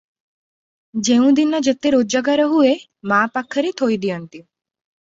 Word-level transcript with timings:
ଯେଉଁଦିନ 1.09 1.59
ଯେତେ 1.69 1.93
ରୋଜଗାର 1.99 2.49
ହୁଏ, 2.57 2.73
ମା 3.13 3.21
ପାଖରେ 3.39 3.79
ଥୋଇ 3.83 4.05
ଦିଅନ୍ତି। 4.07 4.45